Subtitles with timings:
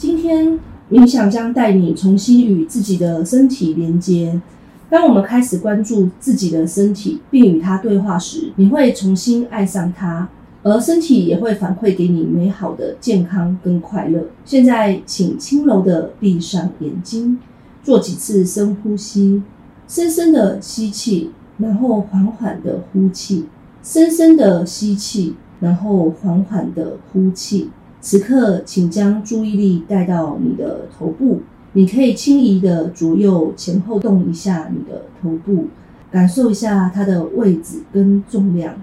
[0.00, 0.58] 今天
[0.90, 4.40] 冥想将带你重新与自己的身体连接。
[4.88, 10.26] 当我们开始关注自己的身体，并与它对话时，你会重新爱上它，
[10.62, 14.24] 而身体也会反馈给你美好的健康跟快乐。
[14.46, 17.38] 现在，请轻柔地闭上眼睛，
[17.82, 19.42] 做几次深呼吸，
[19.86, 23.44] 深深的吸气，然后缓缓的呼气，
[23.82, 27.68] 深深的吸气，然后缓缓的呼气。
[28.00, 31.40] 此刻，请将注意力带到你的头部，
[31.74, 35.66] 你可以轻易的左右前后动一下你的头部，
[36.10, 38.74] 感受一下它的位置跟重量。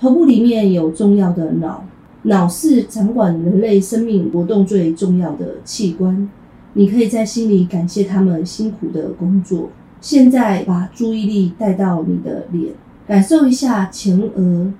[0.00, 1.84] 头部里面有重要的脑，
[2.22, 6.30] 脑是掌管人类生命活动最重要的器官。
[6.74, 9.70] 你可以在心里感谢他们辛苦的工作。
[10.00, 12.74] 现在，把注意力带到你的脸，
[13.06, 14.72] 感受一下前额、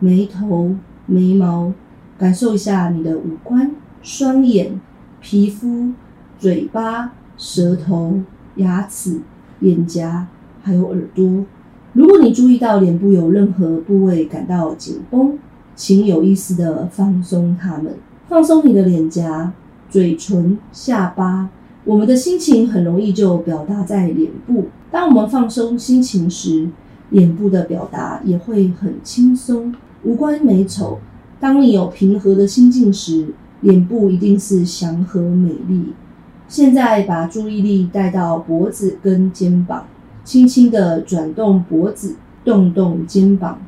[0.00, 0.74] 眉头、
[1.06, 1.72] 眉毛。
[2.20, 4.78] 感受一下你的五官、双眼、
[5.22, 5.92] 皮肤、
[6.38, 8.20] 嘴巴、舌头、
[8.56, 9.22] 牙齿、
[9.60, 10.26] 脸颊，
[10.62, 11.46] 还有耳朵。
[11.94, 15.38] 如果你注意到脸部有任何部位感到紧绷，
[15.74, 17.94] 请有意识地放松它们。
[18.28, 19.54] 放松你的脸颊、
[19.88, 21.48] 嘴唇、下巴。
[21.86, 24.66] 我们的心情很容易就表达在脸部。
[24.90, 26.68] 当我们放松心情时，
[27.08, 29.74] 脸部的表达也会很轻松。
[30.02, 30.98] 无关美丑。
[31.40, 33.28] 当你有平和的心境时，
[33.62, 35.94] 脸部一定是祥和美丽。
[36.46, 39.86] 现在把注意力带到脖子跟肩膀，
[40.22, 43.58] 轻轻地转动脖子，动动肩膀，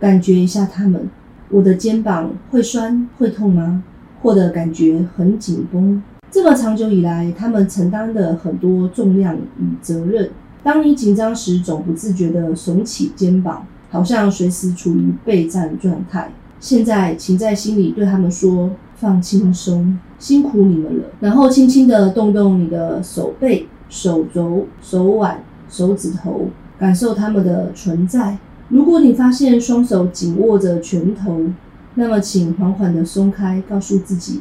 [0.00, 1.10] 感觉一下它们。
[1.50, 3.84] 我的肩膀会酸会痛吗？
[4.22, 6.02] 或者感觉很紧绷？
[6.30, 10.30] 这么长久以来，他们承担了很多重量与责任。
[10.62, 16.30] 当你紧张时，总不自觉地耸起肩膀，好像随时处于备战状态。
[16.60, 28.38] 现在，请在心里对他们说：“放轻松，辛苦你们了。”然后轻轻地动动你的手背、手肘、手腕、手指头，感受他们的存在。
[28.68, 31.40] 如果你发现双手紧握着拳头，
[31.94, 34.40] 那么请缓缓地松开，告诉自己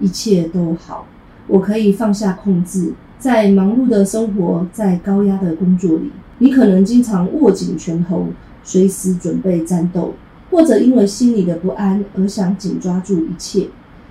[0.00, 1.06] 一切都好。
[1.46, 2.94] 我可以放下控制。
[3.18, 8.28] 在忙碌的生活，在高压的工作里，你可能经常握紧拳头，
[8.62, 10.14] 随时准备战斗。
[10.50, 13.68] 或者因为心里的不安而想紧抓住一切，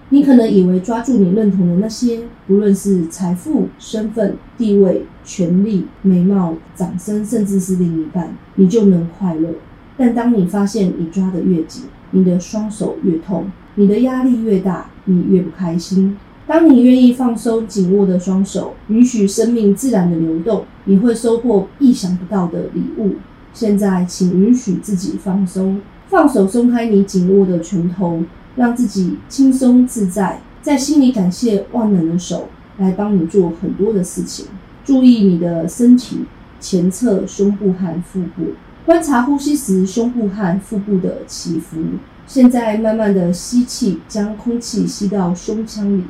[0.09, 9.49] 你可能以为抓住你认同的那些，不论是财富、身份、地位、权力、美貌、掌声，甚至是另一半，你就能快乐。
[9.97, 16.15] 但当你发现你抓得越紧，你的双手越痛，你的压力越大，你越不开心。
[16.45, 23.15] 当你愿意放松紧握的双手，允许生命自然的流动，你会收获意想不到的礼物。
[23.51, 25.81] 现在，请允许自己放松。
[26.09, 28.23] 放手，松开你紧握的拳头，
[28.55, 32.47] 让自己轻松自在，在心里感谢万能的手
[32.77, 34.45] 来帮你做很多的事情。
[34.85, 36.19] 注意你的身体
[36.61, 38.53] 前侧、胸部和腹部，
[38.85, 41.77] 观察呼吸时胸部和腹部的起伏。
[42.25, 46.03] 现在慢慢的吸气，将空气吸到胸腔里，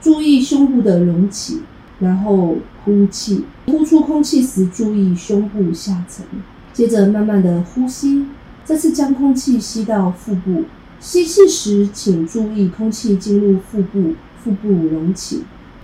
[0.00, 1.62] 注意胸部的隆起，
[1.98, 6.24] 然后呼气，呼出空气时注意胸部下沉。
[6.72, 8.26] 接着慢慢的呼吸。
[8.70, 10.62] 这次将空气吸到腹部，
[11.00, 15.38] 吸气时请注意空气进入腹部，腹部隆起；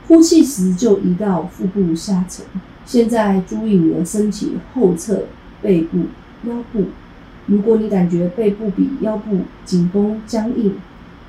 [0.07, 2.45] 呼气时就移到腹部下沉。
[2.85, 5.25] 现在注意你的身体后侧、
[5.61, 5.99] 背部、
[6.45, 6.85] 腰部。
[7.47, 10.77] 如果你感觉背部比腰部紧绷僵硬，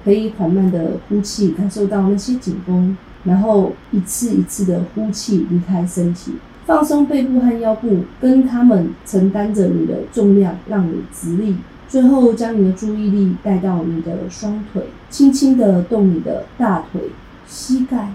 [0.06, 6.34] 可以缓慢的呼气，感受到那些紧绷，然后一次一次的呼气离开身体。
[6.68, 11.56] 放松背部和腰部，跟他们承担着你的重量，让你直立。
[11.88, 17.04] 最后，将你的注意力带到你的双腿，轻轻地动你的大腿、
[17.48, 18.12] 膝盖、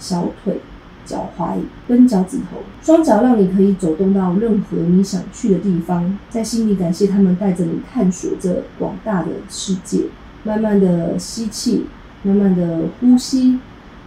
[0.00, 0.58] 小腿、
[1.06, 2.58] 脚踝跟脚趾头。
[2.82, 10.06] 双脚让你可以走动到任何你想去的地方，在心里感谢他们带着你探索着广大的世界。
[10.42, 11.86] 慢慢的吸气，
[12.24, 13.60] 慢慢的呼吸，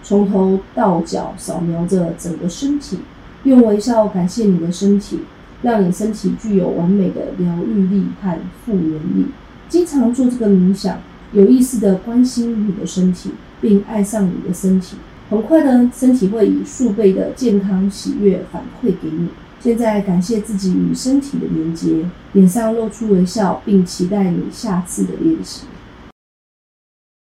[0.03, 2.99] 从头到脚扫描着整个身体。
[3.45, 5.19] 用微笑感谢你的身体，
[5.61, 9.27] 让你身体具有完美的疗愈力和复原力。
[9.69, 10.99] 经常做这个冥想，
[11.31, 13.31] 有意识地关心你的身体，
[13.61, 14.97] 并爱上你的身体。
[15.29, 19.29] 很快呢，身体会以数倍的健康喜悦反馈给你。
[19.59, 25.61] 现在感谢自己与身体的连接，脸上露出微笑，并期待你下次的练习。